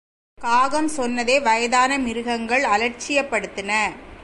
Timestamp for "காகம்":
0.37-0.87